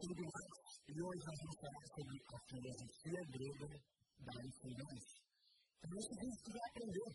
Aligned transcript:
Guimarães 0.00 0.80
e 0.88 1.02
hoje 1.02 1.22
nós 1.26 1.38
vamos 1.40 1.56
falar 1.60 1.86
sobre 1.92 2.16
a 2.24 2.38
filosofia 2.48 3.20
grega 3.36 3.68
da 4.24 4.32
influência. 4.48 5.20
Então, 5.76 5.98
isso 6.00 6.08
a 6.10 6.24
gente 6.24 6.40
vai 6.50 6.64
aprender. 6.70 7.12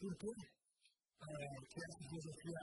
Por 0.00 0.12
que 0.18 0.30
é, 1.22 1.46
que 1.70 1.78
essa 1.78 2.00
filosofia 2.02 2.62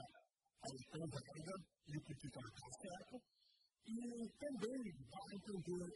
é 0.60 0.72
tão 0.92 1.04
válida 1.08 1.54
e 1.88 1.96
o 1.96 2.00
que 2.02 2.12
está 2.12 2.44
certo. 2.82 3.16
E 3.88 4.28
também 4.36 4.82
vai 5.08 5.28
entender 5.32 5.88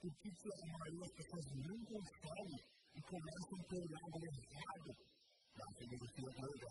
por 0.00 0.12
que 0.18 0.30
a 0.50 0.66
maioria 0.66 0.98
das 0.98 1.12
pessoas 1.12 1.46
não 1.62 1.78
consegue 1.86 2.58
e 2.92 3.00
começam 3.02 3.54
a 3.54 3.64
ter 3.70 3.78
o 3.78 3.90
lado 3.94 4.18
errado 4.26 4.90
da 5.54 5.66
filosofia 5.78 6.30
grega. 6.34 6.68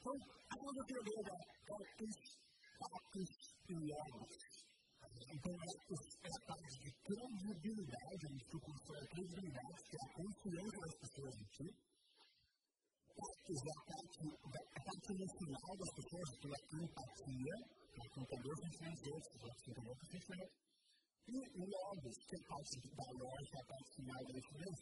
Então, 0.00 0.16
a 0.48 0.54
filosofia 0.56 1.00
grega 1.04 1.34
é 1.36 1.92
os 3.72 3.80
fatos 3.80 3.80
e 3.80 3.88
logos. 3.88 4.62
Então, 5.32 5.52
é 5.52 6.28
a 6.28 6.40
parte 6.46 6.76
de 6.82 6.90
credibilidade, 6.92 8.20
a 8.22 8.32
gente 8.32 8.44
constrói 8.52 9.00
a 9.00 9.08
credibilidade, 9.08 9.78
que 9.88 9.96
é 9.96 10.02
a 10.02 10.12
confiança 10.12 10.78
das 10.82 10.94
pessoas 11.00 11.34
em 11.40 11.46
ti. 11.52 11.68
Fatos 13.12 13.60
é 13.62 13.72
a 13.72 13.82
parte, 13.88 14.18
a 14.22 14.80
parte 14.82 15.08
emocional 15.12 15.74
das 15.76 15.92
pessoas, 15.92 16.28
pela 16.42 16.58
empatia, 16.82 17.56
para 17.92 18.04
entender 18.12 18.52
os 18.52 18.60
sentimentos, 18.60 19.28
para 19.32 19.52
entender 19.52 19.92
o 19.92 20.06
sentimento. 20.12 20.56
E 21.22 21.38
logos, 21.54 22.16
que 22.26 22.34
é 22.34 22.38
a 22.38 22.46
parte 22.50 22.76
da 22.82 23.08
lógica, 23.12 23.56
a 23.56 23.66
parte 23.72 23.88
final 23.94 24.20
da 24.26 24.32
decisão. 24.32 24.74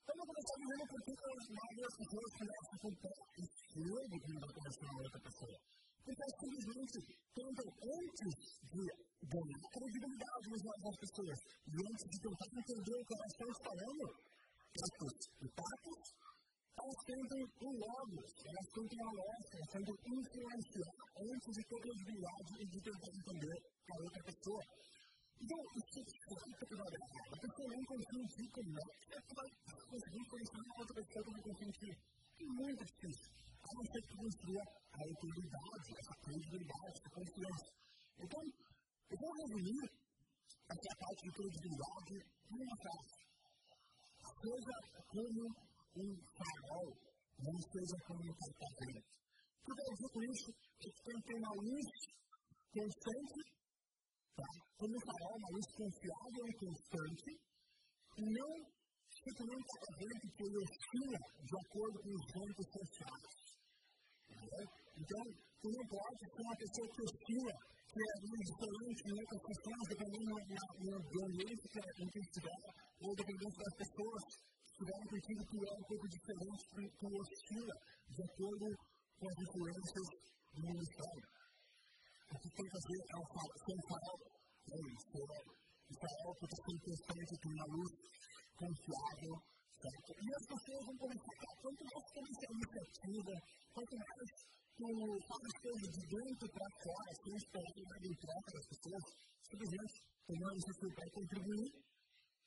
Então, 0.00 0.14
eu 0.16 0.26
começar 0.26 0.56
dizendo 0.60 0.84
por 0.90 1.00
que 1.04 1.12
as 1.20 1.48
maioria 1.50 1.88
pessoas 1.98 2.30
começam 2.40 2.74
a 2.74 2.78
comprar 2.80 3.20
escravo 3.40 4.14
que 4.20 4.32
não 4.32 4.40
vai 4.40 4.52
conversar 4.54 4.88
com 4.90 5.02
outra 5.02 5.20
pessoa. 5.20 5.58
Porque 6.04 6.22
elas 6.22 6.36
simplesmente 6.40 6.98
tentam, 7.34 7.66
antes 7.80 8.32
de 8.72 8.82
ganhar 9.30 9.62
credibilidade 9.70 10.44
nos 10.50 10.62
olhos 10.64 10.82
das 10.82 10.96
pessoas, 10.96 11.38
e 11.66 11.76
antes 11.90 12.04
de 12.10 12.18
tentar 12.20 12.48
entender 12.50 12.96
o 12.96 13.04
que 13.04 13.14
elas 13.14 13.30
estão 13.30 13.50
falando, 13.60 14.04
fatos 14.70 15.14
e 15.40 15.48
elas 16.80 17.00
tentam 17.04 17.40
um 17.60 17.72
logo, 17.76 18.16
elas 18.16 18.66
tentam 18.72 19.00
a 19.04 19.12
lógica, 19.12 19.54
elas 19.60 19.70
tentam 19.70 19.94
influenciar 20.16 20.92
antes 21.20 21.52
de 21.56 21.62
ter 21.68 21.80
credibilidade 21.80 22.52
e 22.60 22.66
de 22.66 22.80
tentar 22.80 23.12
entender 23.20 23.58
a 23.60 23.94
outra 24.00 24.22
pessoa. 24.24 24.64
Então, 25.40 25.58
isso 25.76 26.00
é 26.00 26.66
que 26.66 26.76
vai 26.76 26.90
dar. 26.90 27.04
A 27.32 27.38
pessoa 27.40 27.68
não 27.68 28.26
ti 28.28 28.44
como 28.52 28.78
é 28.78 29.20
que 29.20 29.34
vai 29.34 29.48
conseguir 29.88 30.24
conhecer 30.28 30.60
uma 30.60 30.76
outra 30.80 30.94
pessoa 31.04 31.24
que 31.24 31.64
em 31.64 31.70
ti. 31.70 31.90
É 32.40 32.44
muito 32.44 32.84
difícil. 32.84 33.29
A 34.20 34.22
a 34.22 35.00
autoridade, 35.00 35.88
essa 35.96 36.14
credibilidade, 36.20 36.92
essa 36.92 37.08
confiança. 37.08 37.68
Então, 38.20 38.42
eu 39.08 39.16
vou 39.16 39.32
resumir 39.32 39.80
essa 40.68 40.92
parte 41.00 41.20
de 41.24 41.32
credibilidade 41.32 42.14
em 42.20 42.60
uma 42.60 42.76
frase. 42.84 43.16
Seja 44.44 44.76
como 45.08 45.40
um 45.96 46.10
farol, 46.36 46.92
não 47.40 47.56
seja 47.64 47.96
como 48.04 48.20
um 48.20 48.34
catavento. 48.36 49.08
O 49.08 49.64
que 49.64 49.70
eu 49.70 49.76
quero 49.76 49.94
dizer 49.96 50.10
com 50.12 50.22
isso? 50.28 50.48
Que 50.80 50.88
tem 51.00 51.16
que 51.16 51.26
ter 51.26 51.36
uma 51.40 51.54
luz 51.64 51.86
constante 52.76 53.40
Tá? 54.36 54.48
Como 54.76 54.94
farol, 55.00 55.36
uma 55.36 55.50
luz 55.52 55.66
confiável 55.80 56.44
e 56.44 56.54
constante, 56.60 57.30
e 58.16 58.24
não 58.36 58.52
simplesmente 59.20 59.70
através 59.80 60.16
que 60.20 60.42
ele 60.44 60.58
oscila 60.60 61.18
de 61.40 61.54
acordo 61.56 61.96
com 62.00 62.12
os 62.14 62.24
ventos 62.36 62.66
sociais. 62.68 63.39
Tá? 64.40 64.62
Então, 64.96 65.22
tu 65.60 65.68
não 65.68 65.84
pode 65.86 66.16
ser 66.20 66.40
uma 66.40 66.56
pessoa 66.56 66.88
que 66.88 67.02
oscila, 67.02 67.52
que 67.90 68.00
é 68.00 68.14
diferente 68.40 69.00
em 69.04 69.14
outras 69.20 69.42
questões, 69.44 69.84
dependendo 69.90 70.30
do 70.80 71.18
ambiente 71.26 71.64
que 71.68 72.20
estiver, 72.20 72.60
ou 73.00 73.10
dependendo 73.16 73.56
das 73.60 73.74
pessoas 73.76 74.20
que 74.24 74.40
estiverem 74.70 75.06
contigo, 75.10 75.40
que 75.44 75.58
é 75.60 75.72
um 75.74 75.86
pouco 75.90 76.06
diferente, 76.08 76.62
que 76.70 77.06
oscila 77.06 77.74
de 78.08 78.22
acordo 78.22 78.66
com 79.18 79.26
as 79.28 79.38
influências 79.44 80.06
do 80.54 80.60
ministério. 80.62 81.26
O 82.30 82.38
que 82.38 82.48
tem 82.48 82.64
que 82.64 82.70
fazer 82.70 82.98
é 83.00 83.16
ser 83.60 83.74
um 83.74 83.84
farol 83.90 84.20
é 84.70 84.78
isso, 84.86 85.10
é 85.10 85.98
farol 86.00 86.34
que 86.38 86.44
está 86.46 86.56
sendo 86.62 86.80
constante, 86.80 87.32
tem 87.42 87.52
uma 87.52 87.66
luz 87.74 87.90
confiável, 88.54 89.34
certo? 89.80 90.10
E 90.12 90.28
as 90.36 90.44
pessoas 90.44 90.82
vão 90.86 90.96
começar, 91.00 91.50
quanto 91.60 91.82
mais 91.88 92.06
começa 92.12 92.44
a 92.44 92.52
iniciativa, 92.52 93.34
quanto 93.72 93.94
mais 93.96 94.30
tu 94.76 94.88
faz 95.28 95.42
as 95.44 95.56
coisas 95.60 95.88
de 95.90 96.02
dentro 96.08 96.46
para 96.52 96.68
fora, 96.84 97.10
sem 97.20 97.34
esperar 97.36 97.74
nada 97.90 98.06
em 98.06 98.16
troca 98.20 98.48
das 98.52 98.66
pessoas, 98.70 99.04
simplesmente 99.48 99.94
tomando 100.26 100.56
isso 100.56 100.72
para 100.94 101.10
contribuir, 101.10 101.70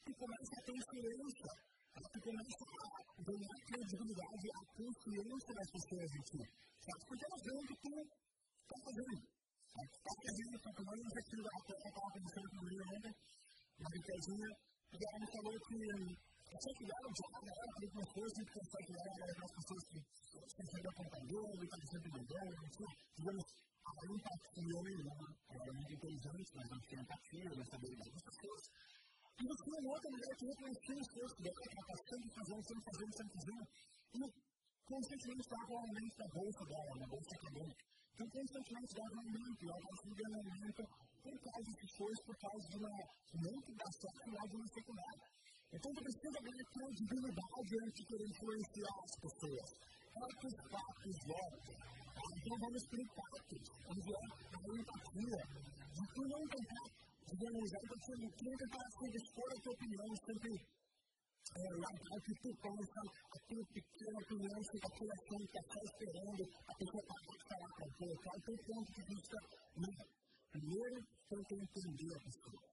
e 0.04 0.12
começa 0.14 0.54
a 0.54 0.64
ter 0.64 0.76
influência 0.78 1.52
que 1.94 2.20
começa 2.20 2.64
a 2.64 3.24
ganhar 3.24 3.56
credibilidade, 3.70 4.46
a 4.50 4.64
confiança 4.74 5.50
das 5.54 5.70
pessoas 5.72 6.10
em 6.14 6.24
ti. 6.28 6.42
Sabe? 6.84 7.02
Porque 7.08 7.24
elas 7.24 7.42
veem 7.48 7.66
que 7.70 7.78
tu 7.80 7.94
está 7.94 8.78
fazendo. 8.84 9.22
Qualquer 9.74 10.32
dia, 10.34 10.58
só 10.62 10.70
que 10.74 10.82
eu 10.82 10.86
não 10.86 11.10
retiro 11.14 11.44
a 11.44 11.60
terra, 11.64 11.88
estava 11.88 12.10
conversando 12.14 12.48
com 12.50 12.58
o 12.58 12.68
Lino 12.68 12.86
ontem, 12.94 13.14
na 13.80 13.88
brincadeira, 13.90 14.50
e 14.94 14.98
ela 15.02 15.18
me 15.18 15.28
falou 15.34 15.58
que 15.64 16.33
dava 16.54 17.10
de 17.14 17.24
lado, 17.34 17.48
ela 17.50 17.66
falou 17.74 17.90
que 17.90 17.98
uma 17.98 18.10
coisa 18.14 18.38
que 18.44 18.54
sempre 18.54 18.94
dava 18.94 19.22
era 19.24 19.44
as 19.44 19.54
pessoas 19.58 19.84
que 19.90 19.98
sempre 20.54 20.88
acompanhando, 20.88 21.52
que 21.58 21.66
estavam 21.66 21.88
sempre 21.88 22.10
assim, 22.14 22.88
digamos, 23.18 23.46
a 23.84 24.06
empatia 24.06 24.74
ela 24.74 25.64
era 25.64 25.74
muito 25.74 25.94
inteligente, 25.94 26.50
mas 26.56 26.70
não 26.70 26.80
tinha 26.80 27.02
empatia, 27.02 27.50
não 27.58 27.66
sabia 27.66 27.96
das 27.98 28.24
pessoas. 28.24 28.62
E 29.34 29.44
você 29.44 29.64
tinha 29.64 29.80
uma 29.82 29.92
outra 29.94 30.10
mulher 30.14 30.34
que 30.38 30.46
reconhecia 30.46 30.96
o 30.96 31.02
esforço 31.02 31.36
dela, 31.42 31.58
que 31.58 31.70
ela 31.74 31.84
estava 31.84 32.02
sempre 32.06 32.30
fazendo, 32.38 32.62
sempre 32.64 32.84
fazendo, 32.84 33.14
sempre 33.18 33.34
fazendo, 33.34 33.64
e 34.14 34.20
constantemente 34.86 35.42
estava 35.42 35.66
com 35.66 35.74
o 35.74 35.80
aumento 35.84 36.16
da 36.22 36.28
bolsa 36.38 36.64
dela, 36.70 36.94
na 37.02 37.08
bolsa 37.08 37.32
acadêmica. 37.34 37.84
Então, 38.14 38.30
constantemente 38.30 38.94
dava 38.94 39.18
aumento, 39.26 39.62
ela 39.66 39.82
conseguia 39.90 40.22
ganhar 40.22 40.38
aumento 40.38 40.82
por 41.24 41.36
causa 41.40 41.70
de 41.74 41.82
esforço, 41.82 42.22
por 42.24 42.38
causa 42.38 42.64
de 42.70 42.78
uma 42.78 42.94
mente 43.42 43.70
da 43.74 43.90
sorte 43.90 44.30
lá 44.30 44.44
de 44.46 44.56
uma 44.56 44.68
secundária. 44.70 45.28
Então, 45.74 45.90
você 45.90 46.02
precisa 46.06 46.40
ganhar 46.46 46.66
credibilidade 46.70 47.74
antes 47.82 47.98
de 47.98 48.06
querer 48.06 48.28
influenciar 48.30 48.94
as 49.04 49.16
pessoas. 49.18 49.70
Quantos 50.14 50.54
fatos 50.70 51.18
voltam? 51.26 51.76
Então, 52.14 52.56
vamos 52.62 52.84
para 52.86 53.02
o 53.02 53.08
fatos, 53.18 53.64
onde 53.90 54.10
é 54.14 54.22
a 54.22 54.70
empatia, 54.78 55.40
de 55.94 56.04
tu 56.14 56.22
não 56.30 56.42
tentar, 56.46 56.86
digamos, 57.26 57.70
de 57.70 58.30
tu 58.38 58.44
não 58.46 58.58
tentar 58.62 58.86
expor 59.18 59.50
a 59.50 59.62
tua 59.62 59.74
opinião 59.74 60.10
sempre 60.30 60.54
é, 61.54 61.70
lá 61.74 61.90
que 62.22 62.34
tu 62.42 62.50
pensa, 62.62 63.02
aquilo 63.36 63.66
pequeno, 63.74 64.18
opinião, 64.22 64.60
fica 64.72 64.88
aquilo 64.88 65.12
achando 65.12 65.46
que 65.50 65.60
está 65.60 65.82
esperando, 65.84 66.44
a 66.68 66.74
pessoa 66.78 67.02
está 67.04 67.16
de 67.20 67.44
falar 67.50 67.72
para 67.74 67.86
você, 67.90 68.06
então 68.14 68.42
tem 68.46 68.58
ponto 68.64 68.92
de 68.94 69.04
vista, 69.10 69.38
não. 69.76 70.24
Primeiro, 70.54 70.98
tem 71.30 71.44
que 71.44 71.56
entender 71.56 72.14
a 72.14 72.20
pessoa. 72.20 72.73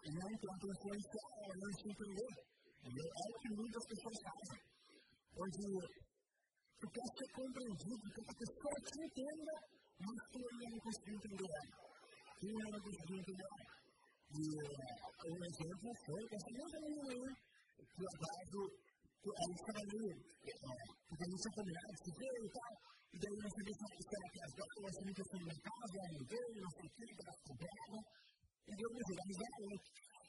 Não 0.00 0.32
tenta 0.32 0.64
influenciar 0.64 1.28
ela, 1.44 1.54
não 1.60 1.72
se 1.76 1.84
entender. 1.90 2.32
É 2.80 2.86
o 2.88 3.38
que 3.40 3.48
muitas 3.52 3.84
pessoas 3.84 4.16
fazem. 4.24 4.60
Onde 5.36 5.60
tu 6.80 6.86
quer 6.88 7.08
ser 7.12 7.28
compreendido, 7.36 8.04
que 8.08 8.20
a 8.20 8.34
pessoa 8.40 8.76
te 8.80 8.96
entenda, 9.04 9.52
mas 10.00 10.18
tu 10.32 10.38
ainda 10.40 10.66
não 10.72 10.80
conseguiu 10.80 11.14
entender 11.20 11.48
ela. 11.52 11.76
Tu 12.40 12.46
ainda 12.48 12.70
não 12.70 12.80
conseguiu 12.80 13.16
entender 13.20 13.44
ela. 13.44 13.80
E 14.30 15.28
um 15.28 15.42
exemplo 15.44 15.88
foi 16.06 16.22
essa 16.32 16.50
mesma 16.50 16.78
menina 16.80 17.10
aí, 17.10 17.34
que 17.90 18.00
o 18.00 18.08
acaso, 18.08 18.60
a 19.20 19.42
gente 19.44 19.60
estava 19.60 19.80
ali, 19.84 20.08
porque 21.08 21.24
a 21.24 21.28
gente 21.28 21.40
tinha 21.44 21.54
combinado 21.60 21.92
se 22.00 22.10
ver 22.16 22.36
e 22.40 22.50
tal, 22.56 22.72
e 23.10 23.16
daí 23.20 23.36
nós 23.36 23.52
tivemos 23.52 23.80
uma 23.80 23.96
espera 24.00 24.26
que 24.32 24.40
as 24.40 24.52
duas 24.54 24.70
pessoas 24.70 25.12
que 25.12 25.24
foram 25.28 25.46
na 25.50 25.56
casa, 25.60 25.94
ela 26.00 26.10
não 26.14 26.24
veio, 26.30 26.56
não 26.62 26.70
sei 26.70 26.86
o 26.86 26.92
que, 26.94 27.04
ela 27.10 27.34
ficou 27.36 27.56
brava, 27.60 27.98
eu 28.80 28.90
me 28.90 29.02
juro, 29.04 29.22
mas 29.28 29.38
ela 29.40 29.76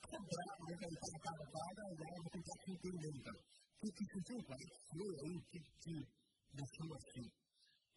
ficou 0.01 0.19
brava, 0.27 0.63
né, 0.67 0.73
que 0.77 0.85
ela 0.85 0.97
estava 0.99 1.19
casa 1.21 1.45
paga, 1.51 1.83
e 1.87 2.29
tentar 2.31 2.57
entender, 2.67 3.13
então. 3.15 3.37
O 3.81 3.89
que 3.91 4.03
sentiu, 4.11 4.39
pai? 4.45 4.61
Eu 4.61 5.09
aí, 5.23 5.35
o 5.35 5.43
que 5.49 5.59
te 5.81 5.95
deixou 6.53 6.89
assim? 6.93 7.25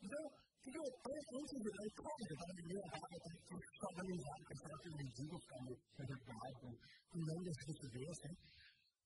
Então, 0.00 0.22
porque 0.64 0.78
eu, 0.78 0.88
antes 0.88 1.58
de 1.60 1.68
eu, 1.68 1.90
claro, 1.92 2.22
eu 2.24 2.36
estava 2.38 2.54
meio 2.64 2.80
errado, 2.80 3.12
eu 3.14 3.58
estava 3.58 3.92
organizado, 3.94 4.42
eu 4.44 4.54
estava 4.54 4.76
perdido, 4.80 5.32
eu 5.34 5.42
estava 5.44 5.70
preocupado, 5.94 6.68
com 7.10 7.18
não 7.20 7.38
deixar 7.44 7.72
de 7.74 7.86
ver, 7.92 8.08
assim. 8.14 8.34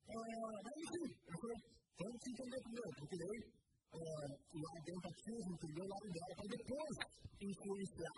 mas 0.07 0.75
enfim, 0.79 1.07
eu 1.19 1.37
falei, 1.43 1.59
vamos 1.99 2.23
entender 2.29 2.61
primeiro, 2.63 2.93
porque 2.99 3.17
daí 3.19 3.39
lá 3.89 4.71
a 4.71 4.91
empatia, 4.91 5.41
entendeu? 5.51 5.87
Lá 5.89 5.99
dela, 5.99 6.35
para 6.37 6.49
depois 6.53 6.95
influenciar, 7.41 8.17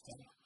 certo? 0.00 0.42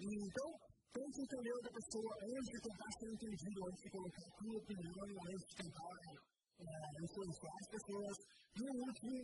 Então, 0.00 0.69
tente 0.92 1.22
entender 1.22 1.52
outra 1.52 1.72
pessoa 1.72 2.10
antes 2.22 2.50
de 2.50 2.58
tentar 2.60 2.90
ser 2.98 3.08
entendido, 3.14 3.58
antes 3.68 3.82
de 3.82 3.90
colocar 3.90 4.26
a 4.26 4.34
tua 4.38 4.56
opinião, 4.58 5.08
antes 5.30 5.46
de 5.46 5.54
tentar 5.54 5.96
influenciar 7.02 7.54
as 7.60 7.68
pessoas. 7.70 8.16
E 8.50 8.62
o 8.62 8.74
último, 8.86 9.16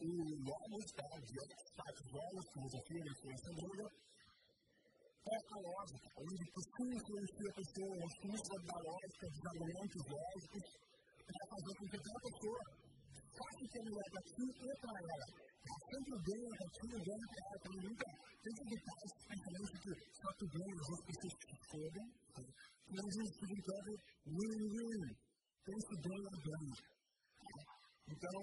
o 0.00 0.12
Logos, 0.44 0.86
tá? 0.92 1.08
De 1.16 1.38
fatos 1.76 2.06
Logos, 2.12 2.44
filosofia 2.52 3.00
influência 3.00 3.52
grega, 3.56 3.88
é 5.20 5.36
a 5.36 5.58
lógica, 5.60 6.08
onde 6.16 6.44
sim 6.44 6.88
influencia 6.96 7.48
a 7.48 7.54
pessoa, 7.60 7.94
o 7.96 8.10
sim 8.10 8.34
da 8.66 8.78
lógica, 8.80 9.26
dos 9.30 9.46
argumentos 9.46 10.02
lógicos, 10.08 10.64
para 11.24 11.44
fazer 11.50 11.74
com 11.76 11.86
que 11.88 11.96
aquela 11.96 12.20
pessoa 12.20 12.60
faça 13.38 13.60
o 13.64 13.68
que 13.68 13.78
é 13.78 13.82
melhor 13.84 14.06
para 14.10 14.22
ti 14.22 14.44
e 14.44 14.80
para 14.80 14.98
ela. 15.00 15.49
Sempre 15.60 16.16
ganha 16.24 16.50
para 16.56 16.68
ti 16.70 16.84
e 16.84 17.00
ganha 17.04 17.26
ela. 17.40 17.56
Então, 17.60 17.74
nunca 17.84 18.06
tem 18.40 18.52
que 18.54 18.62
evitar 18.64 18.96
esse 19.04 19.20
pensamento 19.28 19.72
que 19.80 19.90
só 20.16 20.28
tu 20.38 20.46
ganha, 20.48 20.74
as 20.80 20.88
outras 20.90 21.06
pessoas 21.06 21.34
te 21.40 21.56
fodam. 21.70 22.06
Não 22.90 23.04
existe 23.06 23.34
significado 23.38 23.90
win-win. 24.26 25.02
Tem 25.64 25.78
que 25.86 25.96
ganha-ganha. 26.00 26.76
Então, 28.10 28.42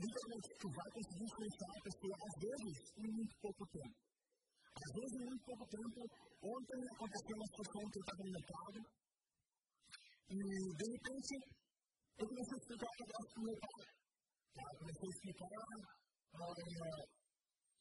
literalmente, 0.00 0.48
tu 0.60 0.68
vai 0.70 0.88
conseguir 0.90 1.24
influenciar 1.24 1.72
a 1.76 1.82
pessoa, 1.82 2.14
às 2.20 2.34
vezes, 2.40 2.76
em 2.96 3.10
muito 3.10 3.34
pouco 3.40 3.66
tempo. 3.66 3.96
Às 4.70 4.92
vezes, 4.94 5.12
em 5.20 5.24
muito 5.26 5.44
pouco 5.44 5.66
tempo, 5.66 6.00
ontem 6.40 6.80
aconteceu 6.94 7.36
uma 7.36 7.46
situação 7.50 7.82
que 7.90 7.98
eu 7.98 8.04
estava 8.06 8.22
no 8.24 8.32
mercado, 8.32 8.80
e 10.30 10.38
de 10.38 10.86
repente, 10.94 11.34
eu 12.18 12.26
comecei 12.28 12.54
a 12.54 12.60
explicar 12.60 12.86
o 12.86 13.04
para 13.04 13.40
o 13.40 13.44
meu 13.44 13.56
pai. 13.60 14.00
Tá? 14.54 14.64
Comecei 14.78 15.06
a 15.06 15.10
explicar 15.10 15.48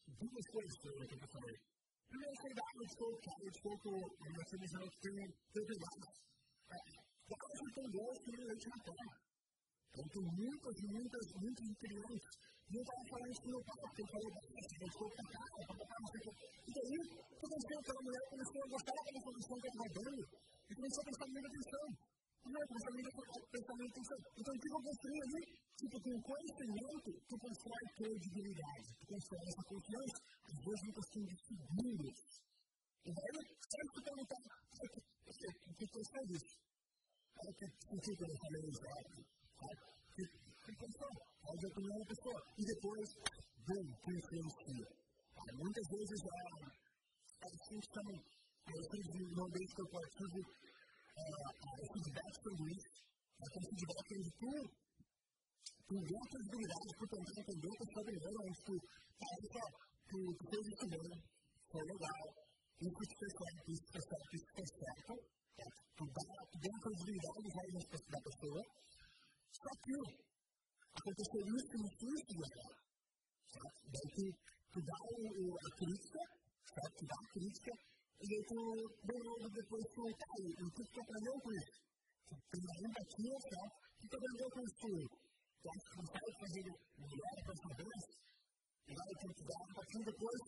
duas 0.08 0.48
coisas 0.50 0.78
que 0.78 0.88
eu 0.88 1.28
falei. 1.28 1.58
Primeiro, 2.10 2.34
a 2.42 2.50
idade 2.50 2.80
de 2.80 2.96
fogo, 2.98 3.18
cara, 3.22 3.52
de 3.52 3.62
fogo, 3.62 3.90
uma 4.20 4.46
televisão 4.46 4.90
que 4.90 5.00
tem 5.00 5.16
propriedades. 5.54 6.30
Quase 7.30 7.74
tem 7.76 7.92
gosto 7.92 8.26
de 8.26 8.44
leite 8.46 8.68
na 8.70 8.80
terra. 8.84 9.30
Então, 9.90 10.08
tem 10.10 10.22
muitas, 10.22 10.76
muitas, 10.82 11.26
muitos 11.34 11.68
nutrientes. 11.70 12.28
E 12.70 12.76
eu 12.76 12.82
estava 12.82 13.04
falando 13.10 13.32
isso 13.32 13.48
meu 13.50 13.64
pai, 13.66 13.78
porque 13.82 14.02
eu 14.02 14.08
falei 14.08 14.30
eu 14.30 14.88
estou 14.88 15.10
com 15.10 15.22
a 15.22 15.26
cara, 15.30 15.66
para 15.66 15.76
botar 15.76 15.98
não 16.00 16.08
sei 16.10 16.20
o 16.20 16.24
que. 16.24 16.46
E 16.70 16.74
daí, 16.74 16.98
comecei 17.42 17.78
aquela 17.78 18.02
mulher, 18.02 18.22
começou 18.30 18.64
a 18.64 18.68
gostar 18.70 18.94
daquela 18.94 19.18
informação 19.18 19.58
que 19.58 19.68
eu 19.68 19.72
estava 19.74 19.90
dando, 19.90 20.22
e 20.70 20.76
começou 20.76 21.02
a 21.02 21.06
prestar 21.06 21.28
muita 21.30 21.48
atenção. 21.50 21.86
Prestar 22.40 23.76
muita 23.76 23.92
atenção. 23.94 24.20
Então, 24.40 24.54
o 24.56 24.60
que 24.60 24.70
eu 24.70 24.80
construí 24.80 25.20
ali? 25.28 25.44
Tipo, 25.80 25.96
com 26.00 26.16
conhecimento, 26.22 27.10
tu 27.28 27.36
constrói 27.40 27.86
credibilidade, 28.00 28.88
tu 29.00 29.06
constrói 29.08 29.46
essa 29.50 29.64
confiança, 29.70 30.18
às 30.48 30.58
vezes 30.66 30.84
em 30.88 30.94
questão 31.00 31.22
de 31.30 31.36
segundos. 31.40 32.18
E 33.00 33.12
daí, 33.12 33.40
sempre 33.60 33.92
tu 33.94 34.02
perguntar, 34.04 34.40
o 34.40 35.74
que 35.74 35.86
tu 35.88 36.00
faz 36.10 36.26
isso? 36.30 36.54
O 37.40 37.54
que 37.54 37.66
significa 37.68 38.24
eu 38.24 38.38
falei 38.40 38.64
isso? 38.70 38.84
que 40.70 40.76
pensou, 40.76 41.10
pode 41.42 41.66
a 41.66 41.70
opinião 41.70 41.98
da 41.98 42.06
pessoa, 42.06 42.40
e 42.60 42.64
depois, 42.66 43.08
bum, 43.66 43.86
que 44.04 44.12
influencia. 44.20 44.88
Muitas 45.56 45.86
vezes, 45.90 46.20
a, 46.30 46.42
a 47.40 47.50
gente 47.50 47.88
também, 47.90 48.20
no 48.70 49.46
ambiente 49.46 49.74
corporativo, 49.74 50.38
feedback 51.94 52.32
sobre 52.44 52.72
isso, 52.74 52.90
aquele 53.40 53.66
feedback 53.70 54.08
onde 54.16 54.32
tu, 54.40 54.52
tu 55.88 55.96
credibilidade 56.30 56.90
por 56.98 57.08
tentar 57.10 57.36
entender 57.40 57.70
a 57.70 57.80
pessoa 57.80 58.04
primeiro, 58.06 58.40
onde 58.46 58.60
tu, 58.64 58.76
olha 58.76 59.48
só, 59.54 59.66
tu, 60.10 60.18
tu 60.38 60.44
fez 60.50 60.64
isso 60.70 60.86
bem, 60.90 61.18
foi 61.72 61.84
legal, 61.84 62.24
isso 62.80 62.98
que 63.00 63.16
fez 63.20 63.32
certo, 63.40 63.72
isso 63.72 63.84
que 63.84 63.92
fez 63.94 64.06
certo, 64.10 64.30
isso 64.36 64.46
que 64.46 64.56
fez 64.56 64.70
certo, 64.80 65.14
tu, 65.98 66.04
tu 66.06 66.58
ganha 66.60 66.80
credibilidade 66.84 67.48
já 67.50 67.64
da 68.10 68.20
pessoa, 68.22 68.62
só 69.60 69.72
que 69.84 69.96
aconteceu 71.00 71.44
isso, 71.58 71.74
isso, 71.80 72.06
isso, 72.16 72.34
legal. 72.40 72.72
Daí 73.92 74.08
tu, 74.16 74.26
tu 74.72 74.80
dá 74.82 74.98
o, 75.10 75.58
a 75.58 75.70
crítica? 75.76 76.22
Tu 76.70 77.06
dá 77.06 77.16
a 77.16 77.28
crítica, 77.34 77.72
e 78.20 78.26
daí 78.28 78.44
tu, 78.52 78.60
logo 78.60 79.48
depois 79.48 79.86
tu, 79.96 80.04
tá, 80.20 80.32
e 80.44 80.52
o 80.60 80.70
que 80.76 80.84
tu 80.92 81.00
aprendeu 81.00 81.36
com 81.40 81.52
isso? 81.56 81.80
Tu 82.30 82.58
uma 82.60 82.76
empatia, 82.84 83.36
certo? 83.48 83.76
O 83.80 83.98
que 84.00 84.08
tu 84.10 84.16
aprendeu 84.20 84.50
com 84.52 84.62
isso? 84.68 84.88
Tu 85.60 85.66
acha 85.72 85.88
que 85.90 86.04
sabe 86.12 86.32
fazer 86.40 86.66
melhor 87.00 87.36
para 87.48 87.56
sua 87.64 87.74
vez? 87.80 88.04
E 88.90 88.94
tu 88.94 89.28
te 89.32 89.44
dá 89.48 89.56
a 89.56 89.66
empatia 89.72 90.04
depois, 90.04 90.42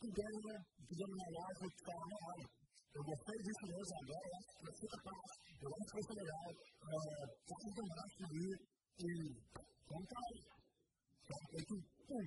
tu 0.00 0.06
ganha, 0.16 0.54
tu 0.80 0.92
ganha 0.96 1.12
uma 1.12 1.28
loja 1.36 1.64
e 1.64 1.72
tu 1.76 1.80
fala, 1.84 2.04
não, 2.08 2.20
olha, 2.24 2.46
eu 2.94 3.02
gostei 3.04 3.38
disso 3.44 3.64
mesmo 3.68 3.94
agora, 4.00 4.24
eu 4.24 4.36
acho 4.38 4.48
que 4.54 4.64
vai 4.64 4.74
ser 4.74 4.88
capaz, 4.94 5.28
eu 5.60 5.70
acho 5.74 5.84
que 5.84 5.94
vai 5.94 6.04
ser 6.08 6.16
legal, 6.24 6.48
posso 7.44 7.68
lembrar 7.74 8.08
de 8.14 8.24
ir 8.48 8.56
e 8.94 9.12
vamos 9.92 10.08
para 10.08 10.22
aí. 10.24 10.40
E 11.52 11.60
tu, 11.68 11.76
pum, 12.08 12.26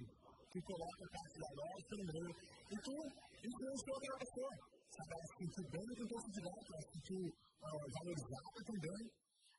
tu 0.51 0.57
coloca 0.67 1.01
a 1.01 1.09
parte 1.17 1.35
da 1.41 1.49
loja 1.57 1.85
primeiro, 1.87 2.29
e 2.69 2.77
tu 2.77 2.93
influenciou 3.47 3.95
aquela 3.97 4.19
pessoa. 4.23 4.53
Sabe, 4.87 5.09
ela 5.13 5.25
se 5.27 5.35
sentiu 5.37 5.63
bem 5.67 5.87
com 5.87 6.03
o 6.03 6.07
teu 6.07 6.19
direto, 6.37 6.67
ela 6.67 6.83
se 6.83 6.91
sentiu 6.97 7.19
valorizada 7.61 8.59
também. 8.67 9.01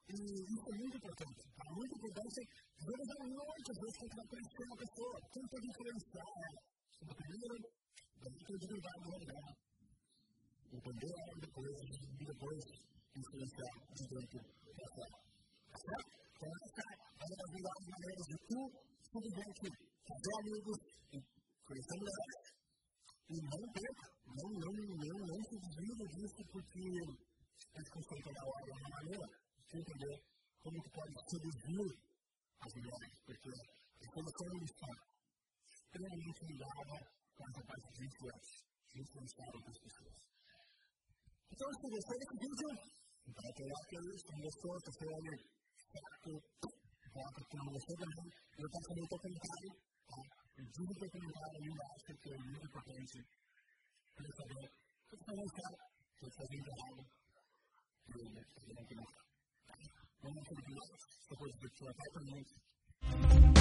E 0.09 0.17
isso 0.17 0.67
é 0.69 0.75
muito 0.79 0.97
importante. 0.97 1.41
Tá? 1.57 1.65
Muito 1.69 1.95
importante. 1.99 2.39
É 2.39 2.85
muito, 2.89 3.69
às 3.69 3.79
tem 3.79 4.15
que 4.19 4.29
conhecer 4.29 4.65
uma 4.69 4.79
pessoa, 4.79 5.15
tenta 5.33 5.57
influenciar 5.69 6.29
ela. 6.49 6.61
Primeiro, 6.99 7.57
dá 8.19 8.29
credibilidade 8.49 9.01
no 9.05 9.19
lugar 9.19 9.49
entender 10.69 11.13
ela 11.17 11.35
depois 11.41 11.77
e 12.19 12.25
depois 12.25 12.61
influenciar 13.17 13.75
de 13.95 14.05
dentro 14.09 14.39
para 14.77 14.89
fora. 14.95 15.17
Certo? 15.79 16.19
Então, 16.39 16.51
essa 16.65 16.83
é 16.89 17.25
uma 17.25 17.37
das 17.39 17.51
melhores 17.57 17.85
maneiras 17.89 18.27
de 18.29 18.37
tu 18.49 18.61
simplesmente 19.09 19.67
fazer 20.09 20.35
amigos 20.39 20.79
e 21.09 21.19
conhecer 21.67 21.97
mulheres 21.99 22.38
e 23.29 23.37
não 23.37 23.73
perca, 23.73 24.07
não, 24.25 24.49
não, 24.57 24.73
não, 24.73 25.19
não 25.27 25.41
se 25.45 25.57
desvia 25.61 26.07
disso 26.09 26.43
porque 26.51 26.85
conceito 27.99 28.33
da 28.33 28.43
hora 28.47 28.67
é 28.69 28.75
uma 28.75 28.89
maneira 28.89 29.27
de 29.69 29.79
entender 29.79 30.17
como 30.63 30.83
tu 30.83 30.91
pode 30.91 31.15
seduzir 31.29 31.89
as 32.61 32.73
mulheres, 32.75 33.19
porque 33.27 33.51
a 33.51 34.05
informação 34.07 34.49
está 34.65 34.91
extremamente 35.69 36.41
ligada 36.47 36.97
com 37.37 37.43
essa 37.49 37.63
parte 37.69 37.89
de 37.93 38.05
influência, 38.07 38.59
de 38.89 39.01
influenciar 39.03 39.51
outras 39.55 39.79
pessoas. 39.79 40.17
Então, 41.53 41.69
se 41.69 41.87
gostou 41.91 42.17
desse 42.19 42.37
vídeo, 42.39 42.71
então 43.29 43.49
coloque 43.53 43.95
aí, 43.99 44.13
se 44.19 44.31
não 44.33 44.41
gostou, 44.41 44.73
se 44.79 44.89
você 44.89 45.05
olha 45.09 45.35
aqui 46.19 47.57
no 47.57 47.73
gostou 47.73 47.97
também. 47.97 48.29
E 48.29 48.63
eu 48.63 48.69
faço 48.71 48.95
meu 48.95 49.07
comentário, 49.09 49.71
tá? 50.79 50.85
E 50.85 50.87
diga 50.87 50.93
o 50.93 50.95
teu 50.95 51.11
comentário 51.11 51.57
ali 51.57 51.69
embaixo, 51.69 52.05
que 52.05 52.33
é 52.33 52.39
muito 52.39 52.67
importante 52.67 53.27
para 54.15 54.33
saber 54.37 54.55
o 54.55 55.09
que 55.09 55.17
você 55.17 55.35
não 55.35 55.47
quer, 55.47 55.77
se 56.15 56.25
você 56.25 56.31
fazer 56.37 56.57
errado, 56.57 57.07
e 58.07 58.21
eu 58.21 58.31
vou 58.31 58.45
fazer 58.55 58.81
aqui 58.81 58.95
na 58.95 59.05
Vamos 60.21 60.49
continuar, 60.49 60.87
depois 61.31 61.55
do 61.55 61.71
que 61.71 61.85
eu 61.85 61.95
também. 62.13 63.58